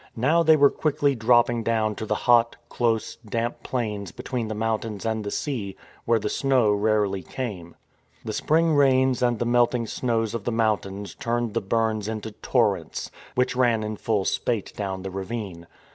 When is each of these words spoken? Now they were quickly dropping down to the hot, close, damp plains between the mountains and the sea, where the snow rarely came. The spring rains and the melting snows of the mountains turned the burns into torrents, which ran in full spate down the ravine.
Now 0.17 0.41
they 0.41 0.55
were 0.55 0.71
quickly 0.71 1.13
dropping 1.13 1.61
down 1.61 1.93
to 1.97 2.07
the 2.07 2.15
hot, 2.25 2.55
close, 2.69 3.17
damp 3.17 3.61
plains 3.61 4.11
between 4.11 4.47
the 4.47 4.55
mountains 4.55 5.05
and 5.05 5.23
the 5.23 5.29
sea, 5.29 5.75
where 6.05 6.17
the 6.17 6.27
snow 6.27 6.71
rarely 6.71 7.21
came. 7.21 7.75
The 8.25 8.33
spring 8.33 8.73
rains 8.73 9.21
and 9.21 9.37
the 9.37 9.45
melting 9.45 9.85
snows 9.85 10.33
of 10.33 10.43
the 10.43 10.51
mountains 10.51 11.13
turned 11.13 11.53
the 11.53 11.61
burns 11.61 12.07
into 12.07 12.31
torrents, 12.31 13.11
which 13.35 13.55
ran 13.55 13.83
in 13.83 13.95
full 13.95 14.25
spate 14.25 14.73
down 14.75 15.03
the 15.03 15.11
ravine. 15.11 15.67